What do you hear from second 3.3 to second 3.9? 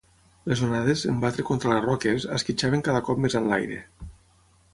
enlaire.